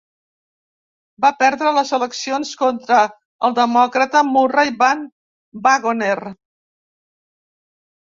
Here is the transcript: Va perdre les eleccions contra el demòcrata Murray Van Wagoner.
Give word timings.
Va 1.25 1.29
perdre 1.43 1.73
les 1.75 1.91
eleccions 1.97 2.55
contra 2.63 3.03
el 3.49 3.55
demòcrata 3.61 4.25
Murray 4.33 4.75
Van 4.83 5.07
Wagoner. 5.71 6.11